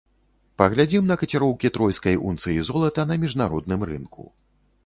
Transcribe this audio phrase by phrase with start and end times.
[0.61, 4.21] Паглядзім на каціроўкі тройскай унцыі золата на міжнародным рынку.